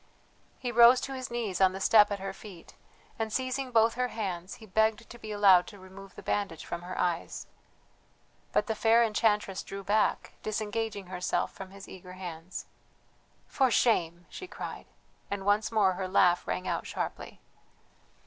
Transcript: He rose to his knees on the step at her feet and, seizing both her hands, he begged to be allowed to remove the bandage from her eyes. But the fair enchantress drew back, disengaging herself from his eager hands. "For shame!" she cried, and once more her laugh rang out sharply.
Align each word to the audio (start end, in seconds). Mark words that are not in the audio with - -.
He 0.57 0.71
rose 0.71 0.99
to 1.01 1.13
his 1.13 1.29
knees 1.29 1.61
on 1.61 1.73
the 1.73 1.79
step 1.79 2.09
at 2.11 2.17
her 2.17 2.33
feet 2.33 2.73
and, 3.19 3.31
seizing 3.31 3.69
both 3.71 3.93
her 3.93 4.07
hands, 4.07 4.55
he 4.55 4.65
begged 4.65 5.07
to 5.07 5.19
be 5.19 5.31
allowed 5.31 5.67
to 5.67 5.77
remove 5.77 6.15
the 6.15 6.23
bandage 6.23 6.65
from 6.65 6.81
her 6.81 6.97
eyes. 6.97 7.45
But 8.51 8.65
the 8.65 8.73
fair 8.73 9.03
enchantress 9.03 9.61
drew 9.61 9.83
back, 9.83 10.33
disengaging 10.41 11.05
herself 11.05 11.53
from 11.53 11.69
his 11.69 11.87
eager 11.87 12.13
hands. 12.13 12.65
"For 13.45 13.69
shame!" 13.69 14.25
she 14.27 14.47
cried, 14.47 14.87
and 15.29 15.45
once 15.45 15.71
more 15.71 15.93
her 15.93 16.07
laugh 16.07 16.47
rang 16.47 16.67
out 16.67 16.87
sharply. 16.87 17.39